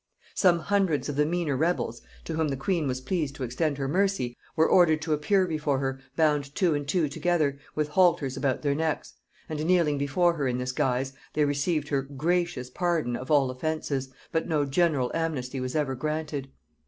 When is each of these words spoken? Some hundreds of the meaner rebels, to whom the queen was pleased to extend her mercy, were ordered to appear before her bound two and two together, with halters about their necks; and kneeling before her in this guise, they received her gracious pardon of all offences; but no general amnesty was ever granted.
Some 0.33 0.57
hundreds 0.61 1.09
of 1.09 1.15
the 1.15 1.27
meaner 1.27 1.55
rebels, 1.55 2.01
to 2.25 2.33
whom 2.33 2.47
the 2.47 2.57
queen 2.57 2.87
was 2.87 2.99
pleased 3.01 3.35
to 3.35 3.43
extend 3.43 3.77
her 3.77 3.87
mercy, 3.87 4.35
were 4.55 4.67
ordered 4.67 4.99
to 5.03 5.13
appear 5.13 5.45
before 5.45 5.77
her 5.77 5.99
bound 6.15 6.55
two 6.55 6.73
and 6.73 6.87
two 6.87 7.07
together, 7.07 7.59
with 7.75 7.89
halters 7.89 8.35
about 8.35 8.63
their 8.63 8.73
necks; 8.73 9.13
and 9.47 9.63
kneeling 9.63 9.99
before 9.99 10.33
her 10.37 10.47
in 10.47 10.57
this 10.57 10.71
guise, 10.71 11.13
they 11.35 11.45
received 11.45 11.89
her 11.89 12.01
gracious 12.01 12.71
pardon 12.71 13.15
of 13.15 13.29
all 13.29 13.51
offences; 13.51 14.09
but 14.31 14.47
no 14.47 14.65
general 14.65 15.11
amnesty 15.13 15.59
was 15.59 15.75
ever 15.75 15.93
granted. 15.93 16.49